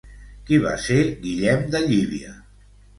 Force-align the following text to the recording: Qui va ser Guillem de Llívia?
Qui 0.47 0.59
va 0.63 0.71
ser 0.87 0.97
Guillem 1.27 1.65
de 1.77 1.85
Llívia? 1.87 2.37